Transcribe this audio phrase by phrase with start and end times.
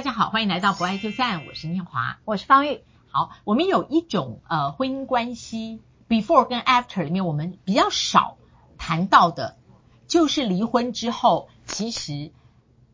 [0.00, 2.80] 大家好，欢迎来到博爱就散，我是念华，我是方玉。
[3.10, 8.38] 好，我们有一种呃婚姻关系，before 跟 after 里面，我们比较少
[8.78, 9.58] 谈到的，
[10.06, 12.32] 就是离婚之后，其实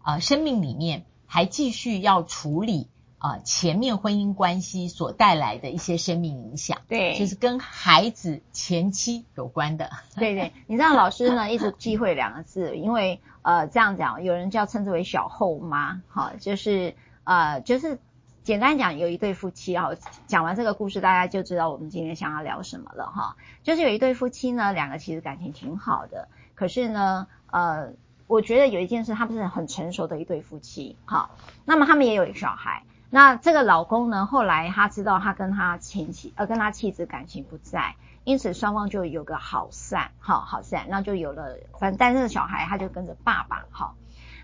[0.03, 2.89] 呃生命里面还继续要处理。
[3.19, 9.91] 啊，前面婚姻关系所带来的一些生命影响，对，就是跟孩子前妻有关的。
[10.17, 16.95] 对对，你知道老师呢一直忌讳两个字，因为呃这样讲，有人叫称之为小后妈，哈，就是
[17.25, 17.99] 呃就是
[18.43, 19.91] 简单讲，有一对夫妻哈，
[20.27, 23.37] 讲完这个故事，大家就知道我们今天想要聊什么了哈。
[23.63, 27.95] 就是有一对夫妻呢，两个其实感情挺好的，可是呢，呃，
[28.27, 31.31] 我觉得有一件事，他们是很成熟的一对夫妻，哈，
[31.65, 32.83] 那么他们也有一个小孩。
[33.11, 43.95] 那这个老公呢，后来他知道他跟他前妻呃跟他妻子感情不在，因此双方就有个好散，好好散，那就有了，反正但是小孩他就跟着爸爸，哈。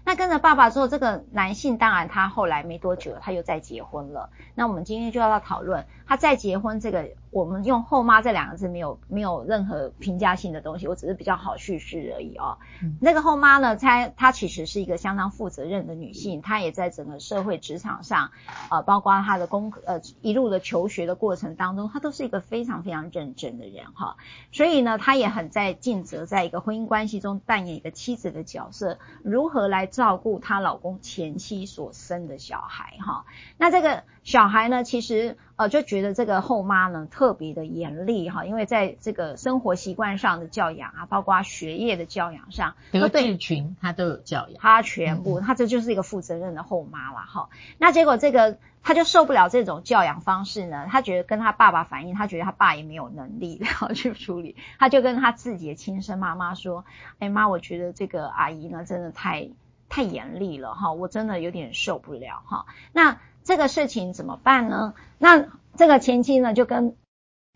[0.05, 4.31] 那跟着爸爸之后，这个男性当然他后来没多久他又再结婚了。
[4.57, 12.59] 那我们今天就要来讨论他再结婚这个，我们用后妈这两个字没有没有任何评价性的东西，我只是比较好叙事而已哦。
[12.83, 18.31] 嗯、那个后妈呢，她她其实是一个相当负责任的女性，她也在整个社会职场上
[18.69, 24.17] 啊、呃，包括她的工呃一路的求学的过程当中，她都是一个非常非常认真的人哈。
[24.51, 29.83] 所以呢，她也很在尽责，在一个婚姻关系中扮演一个妻子的角色，如何来。
[29.93, 33.27] 照顾她老公前妻所生的小孩哈，
[33.59, 47.49] 那这个小孩呢，其实呃就觉得这个后妈呢特别的严厉哈，因为在这个生活习惯上的教养啊，包括学业的教养上，德智群他都有教养，他全部，他这就是一个负责任的后妈了哈。
[47.79, 48.59] 那结果这个。
[48.85, 56.85] 他就受不了这种教养方式呢，他觉得跟他爸爸反映，他觉得他爸也没有能力 然后去处理，他就跟他自己的亲生妈妈说
[57.21, 59.51] ：“哎妈，我觉得这个阿姨呢真的太
[59.89, 62.67] 太严厉了哈，我真的有点受不了哈。
[62.93, 64.95] 那这个事情怎么办呢？
[65.19, 66.95] 那这个前妻呢就跟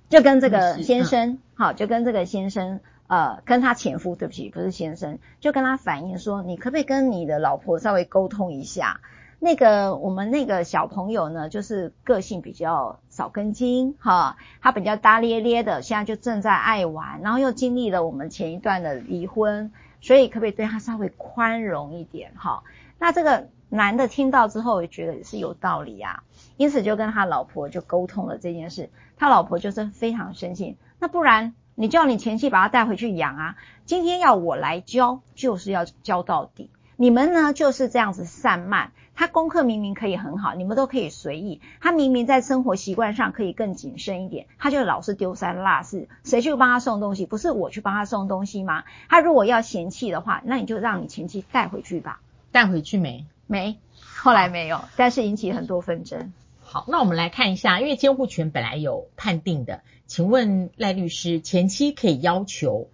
[0.08, 9.00] 就跟这个先生，好，就跟这个先生，呃，跟他前夫，对不起，不是先生，就跟他反映说，你可不可以跟你的老婆稍微沟通一下？”
[9.38, 22.62] 那个我们那个小朋友呢，就是个性比较少根筋哈，他比较大咧咧的，现在就正在爱玩，然后又经历了我们前一段的离婚，所以可不可以对他稍微宽容一点哈？
[22.98, 26.22] 那这个男的听到之后也觉得是有道理啊，
[26.56, 36.70] 因此就跟他老婆就沟通了这件事，他老婆就是非常生气，那不然你叫你前妻把他带回去养啊，今天要我来教，就是要教到底。
[36.98, 41.60] 你们呢就是这样子散漫，他功课明明可以很好，你们都可以随意。
[41.78, 46.08] 他明明在生活习惯上可以更谨慎一点，他就老是丢三落四。
[46.24, 47.26] 谁去帮他送东西？
[47.26, 48.84] 不是我去帮他送东西吗？
[49.10, 52.20] 他如果要嫌弃的话，那你就让你前妻带回去吧。
[52.50, 53.26] 带回去没？
[53.46, 53.78] 没，
[54.16, 56.32] 后来没有，但是引起很多纷争。
[56.60, 62.88] 好，那我们来看一下，因为监护权本来有判定的，请问赖律师，前妻可以要求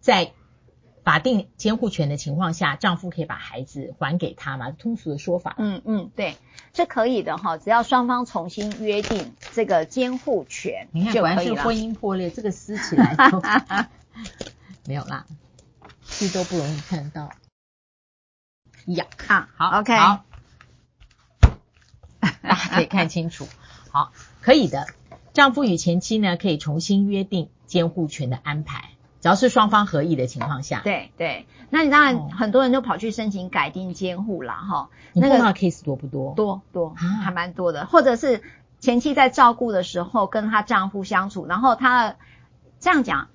[0.00, 0.32] 在。
[1.04, 4.72] 法定监护权的情况下，丈夫可以把孩子还给他吗？
[4.72, 5.54] 通俗的说法。
[5.56, 6.36] 嗯嗯，对，
[6.74, 13.40] 这可以的哈，只要双方重新约定这个监护权，你看，果然是婚姻破裂，这个撕起来都
[14.84, 15.24] 没有啦，
[16.04, 17.30] 这都不容易看到。
[18.94, 20.24] 呀，啊好，OK，好，
[22.20, 23.46] 大家可以看清楚。
[23.90, 24.86] 好，可以的，
[25.32, 28.90] 丈夫与前妻呢可以重新约定监护权的安排。
[29.20, 34.90] 只要是双方合意的情况下，对对，那你当然很多人就跑去申请改定监护啦哈。
[35.12, 36.34] 你碰到 case 多不多？
[36.34, 37.86] 多多，还蛮多的。
[37.86, 38.42] 或者是
[38.78, 42.14] 前妻在照顾的时候跟她丈夫相处，然后她
[42.78, 43.28] 这样讲，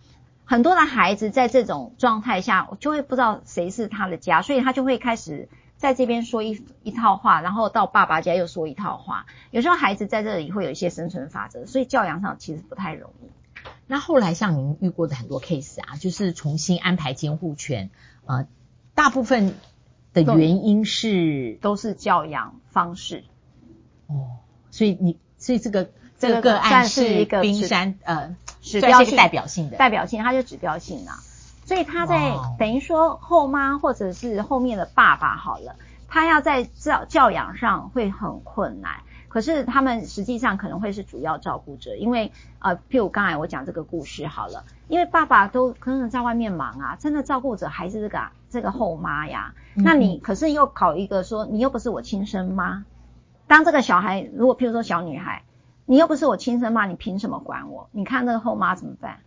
[0.45, 9.25] 很多的孩子在这种状态下就会不知道谁是他的家，所以他就会开始在这边说一一套话，然后到爸爸家又说一套话。
[9.51, 13.27] 有时候孩子在这里会有一些生存法则，所以教养上其实不太容易。
[13.87, 17.89] 那后来像您遇过的很多 case 啊，就是重新安排监护权，
[18.25, 18.47] 呃，
[18.95, 19.55] 大部分
[20.13, 23.23] 的原因是都是教养方式。
[24.07, 24.39] 哦，
[24.71, 31.19] 所以你所以这个这个个案是冰山呃指标性代表性的代表性，它就指标性啊。
[31.65, 35.75] 所以他在等于说后妈或者是后面的爸爸好了，
[36.07, 39.01] 他要在教教养上会很困难。
[39.29, 49.55] 可是他们实际上可能会是主要照顾者，因为呃，譬如刚才我讲这个故事好了，因为爸爸都可能在外面忙啊，真的照顾者还是这个这个后妈呀。
[49.75, 52.85] 嗯、那你可是又考一个说，你又不是我亲生妈。
[53.47, 55.43] 当这个小孩如果譬如说小女孩，
[55.85, 57.89] 你又不是我亲生妈，你凭什么管我？
[57.91, 59.19] 你看那个后妈怎么办？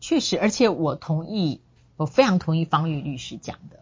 [0.00, 1.60] 确实，而且我同意，
[1.96, 3.80] 我非常同意方玉律师讲的。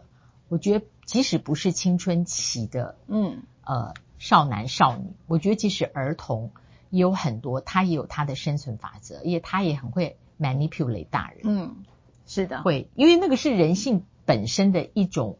[0.49, 6.51] 我觉得即使不是青春期的，嗯呃少男少女，我觉得即使儿童
[6.89, 11.41] 也有很多，他也有他的生存法则，因为他也很会 manipulate 大人。
[11.43, 11.75] 嗯，
[12.25, 15.37] 是的，会，因为那个是人性本身的一种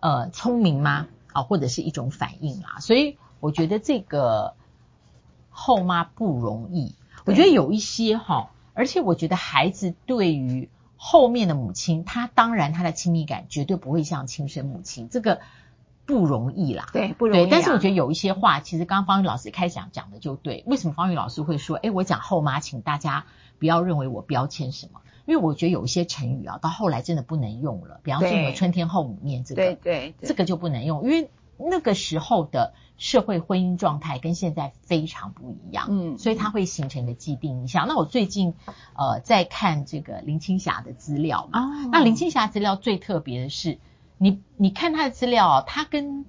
[0.00, 1.08] 呃聪明吗？
[1.32, 2.78] 啊，或者是一种反应啦。
[2.80, 4.54] 所以我觉得这个
[5.52, 6.96] 后妈不容易。
[7.24, 15.40] 我觉得有一些哈，而且我觉得孩子对于后面的母亲，他当然他的亲密感绝对不会像亲生母亲，这个
[16.04, 16.88] 不容易啦。
[16.92, 20.64] 对，不容易但是我觉得有一些话，其实刚刚芳玉老师开始讲讲的就对。
[20.66, 23.26] 为什么方宇老师会说，哎，我讲后妈，请大家
[23.58, 28.00] 不要认为我标签什么，因为我觉得有一些成语啊，到后来真的不能用了。
[28.02, 31.30] 比方说什么春天后母面这个，对对，对，这个就不能用，因为
[31.70, 32.74] 那个时候的。
[32.98, 37.88] 社会婚姻状态跟现在非常不一样，嗯，所以它会形成一个既定印象。
[37.88, 38.54] 那我最近
[38.94, 43.80] 呃在看这个林青霞的资料嘛，哦，那林青霞资料最特别的是，
[44.18, 46.26] 你你看她的资料啊，她跟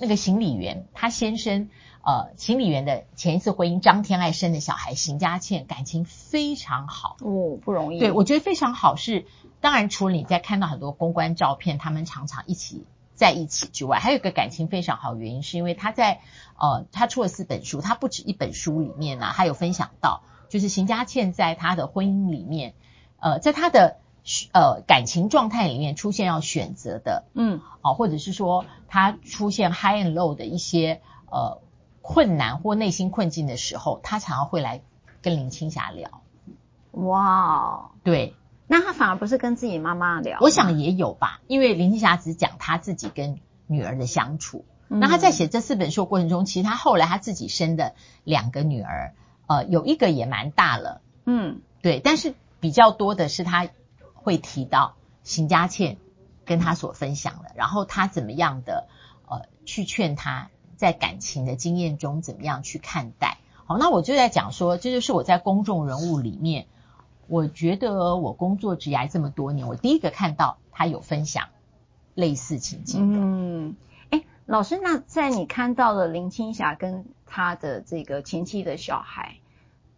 [0.00, 1.68] 那个行李员，她先生
[2.04, 8.00] 呃行李员的前一次婚姻张天爱生的小孩邢佳倩感情非常好哦，不容易。
[8.00, 9.26] 对，我觉得非常好是，
[9.60, 12.84] 当然除了你在看到很多公关照片，他们常常一起。
[13.20, 16.22] 在一起之外，还有一个感情非常好的原因，是因为他在
[16.58, 22.72] 呃，他出了四本书，他不止一本书里面呢、啊，他有分享到，就是邢佳倩在他的婚姻里面，
[23.18, 23.98] 呃，在他的
[24.52, 31.58] 呃感情状态里面出现要选择的，嗯，啊，或者是说他出现 high and low 的一些呃
[32.00, 34.80] 困难或内心困境的时候，他常常会来
[35.20, 36.22] 跟林青霞聊。
[36.92, 38.34] 哇，对。
[38.72, 44.64] 那他反而不是跟自己妈妈聊，我想也有吧，因为林青霞只讲他自己跟女儿的相处。
[44.88, 49.14] 嗯、那他在写这四本书的过程中，其实他后来他自己生的两个女儿，
[49.48, 51.98] 呃，有一个也蛮大了，嗯，对。
[51.98, 53.68] 但是比较多的是他
[54.14, 54.94] 会提到
[55.24, 55.96] 邢佳倩
[56.44, 58.86] 跟他所分享的，然后他怎么样的
[59.28, 63.38] 呃去劝他在感情的经验中怎么样去看待。
[63.64, 66.68] 好，那我就在讲说，这就是我在公众人物里面。
[67.30, 71.46] 我觉得我工作职涯这么多年，我第一个看到他有分享
[72.14, 73.18] 类似情境的。
[73.20, 73.76] 嗯，
[74.10, 79.36] 哎，老师，那在你看到了林青霞跟她的这个前妻的小孩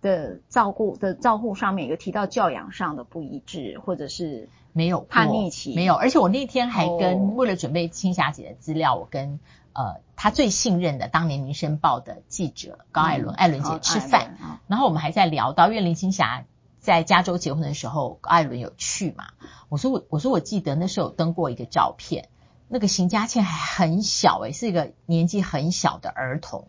[0.03, 5.75] 的照顾的照顾上面，有提到教养上的不一致，或者是没有叛逆期？
[5.75, 5.95] 没有。
[5.95, 9.41] 而且我那天还跟、哦、为了准备青霞姐的资料，我跟
[9.73, 16.45] 呃她最信任的当年《民生报》的记者高艾伦、嗯、艾伦姐吃饭，哦、然后我们还在聊到，因为林青霞。
[16.83, 19.29] 在加州结婚的时候，艾伦有去嘛？
[19.69, 22.29] 我说我我说我记得那时候有登过一个照片，
[22.67, 23.57] 那个邢佳倩还
[23.87, 26.67] 很小诶、欸，是一个年纪很小的儿童。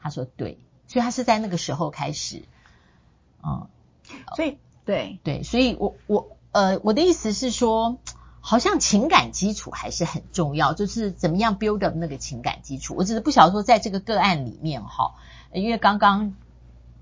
[0.00, 2.44] 他说对，所以他是在那个时候开始，
[3.42, 3.66] 嗯，
[4.36, 7.98] 所以对对，所以我我呃我的意思是说，
[8.40, 12.94] 好像情感基础还是很重要，就是怎么样 build up 那个情感基础。
[12.96, 15.16] 我只是不晓得说在这个个案里面哈，
[15.52, 16.36] 因为刚刚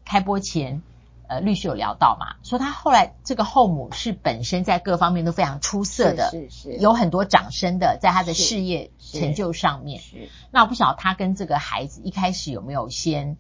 [0.07, 0.83] 开播前。
[1.27, 10.01] 呃，律师有聊到嘛，说他后来这个后母是本身在各方面都非常出色的，是是，是，有很多掌声的，在他的事业成就上面。
[10.01, 13.39] 是，是，那我不晓得他跟这个孩子一开始有没有先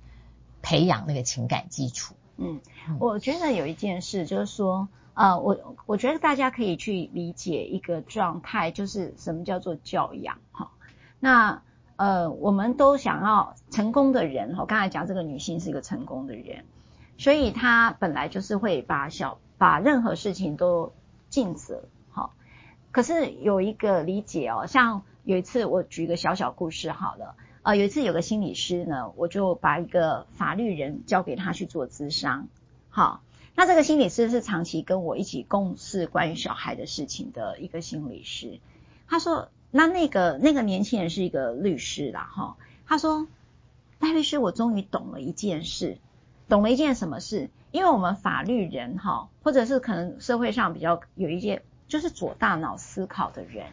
[0.62, 2.14] 培养那个情感基础？
[2.36, 2.60] 嗯，
[3.00, 10.70] 我觉得有一件事就是说，呃，我我觉得大家可以去理解一个状态，就是什么叫做教养哈。
[11.20, 11.62] 那
[11.96, 16.64] 呃，我们都想要成功的人，哈刚才讲这个女性是一个成功的人。
[17.18, 20.92] 所以他本来就是会把小把任何事情都
[21.28, 22.34] 尽责，好。
[22.90, 32.48] 可是有一个理解哦，像有一次我举一个小小故事好了，呃，有一次有个心理师呢，我就把一个法律人交给他去做咨商，
[32.90, 33.22] 好。
[33.56, 38.58] 那这个心理师是长期跟我一起共事关于小孩的事情的一个心理师。
[39.06, 42.56] 他说，那那个那个年轻人是一个律师啦，哈。
[42.84, 43.28] 他说，
[44.00, 45.98] 戴律师，我终于懂了一件事。
[46.48, 47.50] 懂了一件什么事？
[47.70, 53.66] 因为我们法律人哈，或者是可能社会上比较有一些就是左大脑思考的人，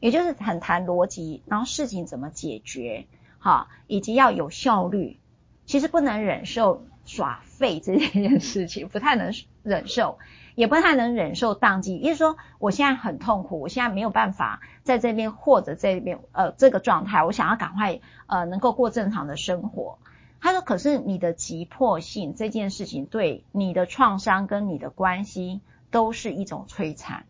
[0.00, 3.06] 也就是很谈逻辑，然后事情怎么解决，
[3.38, 5.18] 哈，以及要有效率，
[5.66, 10.18] 其实不能忍受耍废这件事情，不太能忍受，
[10.56, 11.96] 也不太能忍受当机。
[11.96, 19.98] 也就是说，我现在很痛苦，我现在没有办法在这边或者这边呃这个状态，我想要赶快呃能够过正常的生活。
[20.44, 27.24] 他说：“可是你的急迫性这件事情，对你的创伤跟你的关系都是一种摧残。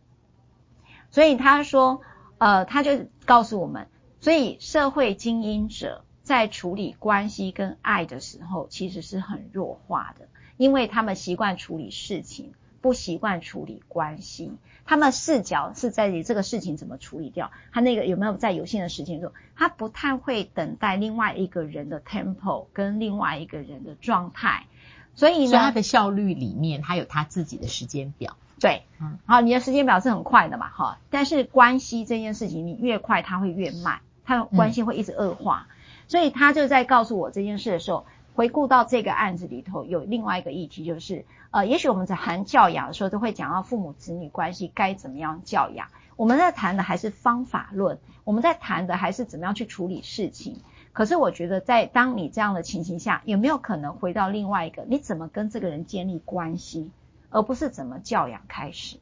[1.12, 2.00] 所以他说，
[2.38, 3.87] 呃，他就告诉我们，
[4.18, 12.52] 所以社会精英者在处理关系跟爱的时候，其实是很弱化的，因为他们习惯处理事情
[12.84, 14.52] 不习惯处理关系，
[14.84, 24.66] 他们视角是在于这个事情怎么处理掉，他那个有没有在有限的时间中，他不太会等待另外一个人的 tempo 跟另外一个人的状态，
[25.14, 28.36] 所以呢，所以他的效率里面，他有他自己的时间表。
[28.60, 35.72] 对，嗯，好，你的时间表是很快的嘛，哈，但是关系这件事情，你越快，它会越慢，它关系会一直恶化，嗯，
[36.08, 50.58] 所以他就在告诉我这件事的时候，回顾到这个案子里头有另外一个议题，就是，呃，也许我们在谈教养的时候，都会讲到父母子女关系该怎么样教养，我们在谈的还是方法论，我们在谈的还是怎么样去处理事情，
[50.92, 56.90] 可是我觉得在当你这样的情形下，有没有可能回到另外一个，你怎么跟这个人建立关系？
[57.30, 58.98] 而不是怎么教养开始，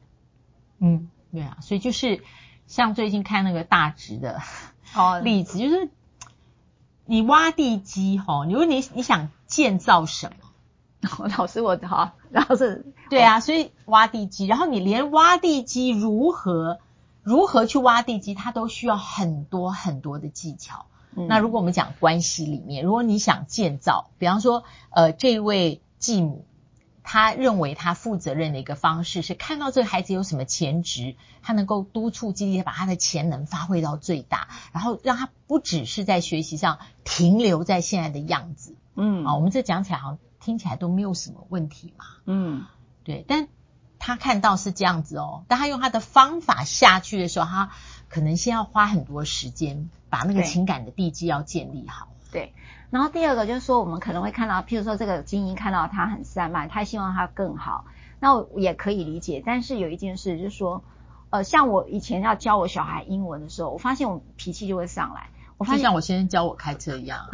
[0.79, 2.23] 嗯，对啊，所以就是
[2.65, 4.41] 像最近看那个大直的
[4.95, 5.89] 哦例子，就是
[7.05, 10.31] 你挖地基哈，如果你你想建造什
[11.01, 16.79] 么， 老师我哈，然后是对啊，所以挖地基，然后你连挖地基如何
[17.21, 20.85] 如何去挖地基，它都需要很多很多的技巧。
[21.15, 26.45] 嗯、那如果我们讲关系里面，如果你想建造，比方说呃这位继母。
[27.03, 38.75] 他认为他负责任的一个方式是看到这个孩子有什么潜质，他能够督促激励，把他的潜能发挥到最大，然后让他不只是在学习上停留在现在的样子。
[38.95, 42.05] 嗯，啊，我们这讲起来好像听起来都没有什么问题嘛。
[42.25, 42.65] 嗯，
[43.03, 43.47] 对，但
[43.99, 47.71] 他看到是这样子哦，但他用他的方法下去的时候，他
[48.07, 52.07] 可能先要花很多时间把那个情感的地基要建立好。
[52.31, 52.53] 对。
[52.93, 57.85] 然后第二个就是说，我们可能会看到，譬如说这个精英看到他很散漫，他希望他更好，
[58.19, 59.41] 那我也可以理解。
[59.43, 60.83] 但是有一件事就是说，
[61.31, 65.31] 呃，像我以前要教我小孩英文的时候，我发现我脾气就会上来。
[65.57, 67.31] 我发现就像我先生教我开车一样。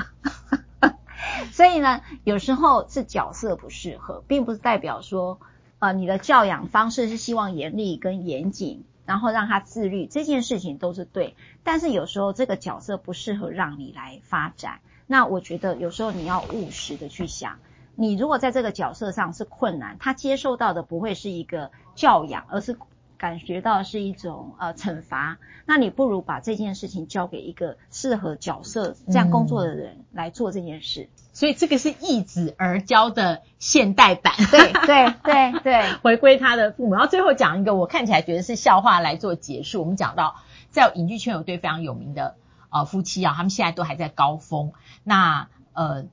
[1.52, 5.42] 所以呢，有时候是角色不适合，并不是代表说，
[5.80, 11.36] 呃，你的教养方式是希望严厉跟严谨，然后让他自律，这件事情都是对。
[11.66, 14.80] 但是有时候这个角色不适合让你来发展。
[15.12, 17.58] 那我觉得有时候你要务实的去想，
[17.96, 22.78] 你如果在这个角色上是困难，他接受到的不会是一个教养，而是
[23.18, 25.40] 感觉到是一种呃惩罚。
[25.66, 31.02] 那你不如把这件事情交给一个适合角色这样工作的人来做这件事。
[31.02, 34.36] 嗯、所以这个是易子而教的现代版。
[34.52, 36.94] 对对对对， 回归他的父母。
[36.94, 39.80] 然后最后讲一个我看起来觉得是笑话来做结束。
[39.80, 40.36] 我们讲到
[40.70, 42.36] 在影剧圈有对非常有名的。
[42.70, 44.74] 呃，夫妻啊，他们现在都还在高峰。
[45.04, 46.08] 那呃，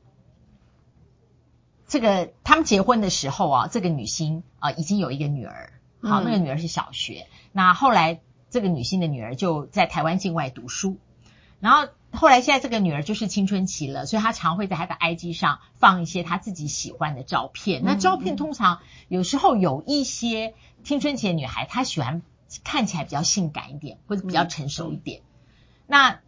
[1.87, 7.27] 这个他们结婚的时候啊，这个女星啊、呃、已经有一个女儿，好，那个女儿是小学。
[7.31, 8.21] 嗯、那后来
[8.51, 10.99] 这个女星的女儿就在台湾境外读书，
[11.61, 17.83] 然后后来现在这个女儿就是青春期了，所以她常会在她的 IG 上放一些她自己喜欢的照片。
[17.83, 22.23] 嗯、那照片通常有时候有一些青春期的女孩，她喜欢
[22.65, 25.21] 看起来比较性感一点，或者比较成熟一点。
[25.21, 25.25] 嗯、
[25.87, 26.21] 那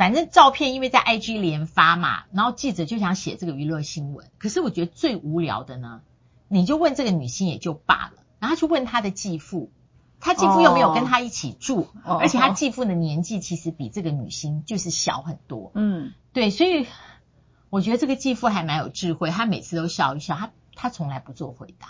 [0.00, 4.30] 反正照片因为在 IG 连发嘛，然后记者就想写这个娱乐新闻。
[4.38, 6.00] 可是我觉得最无聊的呢，
[6.48, 9.70] 你就问这个女星也就罢了，然后去问她的继父，
[10.18, 15.70] 她继父又没有跟她一起住，哦、而且她继父的年纪其实比这个女星就是小很多。
[15.74, 16.86] 嗯，对，所以
[17.68, 21.88] 我觉得这个继父还蛮有智慧，他每次都笑一笑，他他从来不做回答。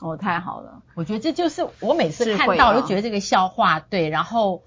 [0.00, 4.60] 哦，太好了，我觉得这就是我每次看到都觉得这个笑话对，然后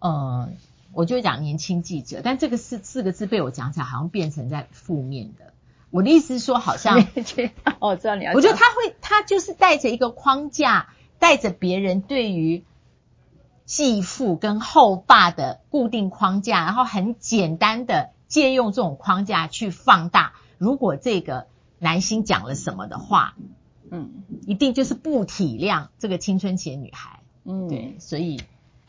[0.00, 0.56] 嗯。
[0.92, 5.52] 我就会讲年轻记者，但这个四四个字被我讲起来，好像变成在负面的。
[5.90, 6.98] 我的意思是说，好像
[7.80, 8.32] 我知道你要。
[8.32, 12.64] 我觉得他会，他就是带着一个框架，带着别人对于
[13.64, 20.32] 继父跟后爸的固定框架，然后很简单的借用这种框架去放大。
[20.58, 21.46] 如果这个
[21.78, 23.34] 男星讲了什么的话，
[23.90, 27.20] 嗯，一定就是不体谅这个青春期的女孩。
[27.44, 28.40] 嗯，对，所以。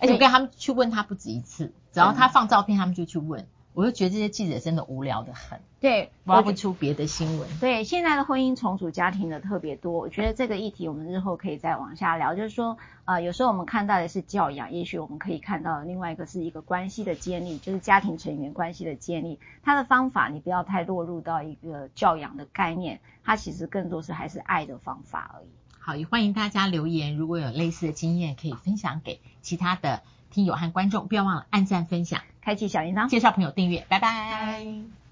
[0.03, 3.47] 而且我跟他们去问他不止一次，只要他放照片，他们就去问。
[3.73, 7.49] 我就觉得这些记者真的无聊的很，对，挖不出别的新闻。
[7.59, 12.35] 对，现在的婚姻重组家庭的特别多，我觉得这个议题我们日后可以再往下聊。
[12.35, 19.39] 就是说，呃，有时候我们看到的是教养，也许我们可以看到另外一个是一个关系的建立，就是家庭成员关系的建立。
[19.63, 25.47] 它的方法你不要太落入到一个教养的概念，它其实更多是还是爱的方法而已。
[25.85, 31.09] 好，也欢迎大家留言，如果有类似的经验，可以分享给其他的听友和观众。
[31.09, 33.85] 不要忘了按赞、分享、开启小铃铛、介绍朋友订阅。
[33.89, 34.09] 拜拜。
[34.09, 35.02] 拜拜。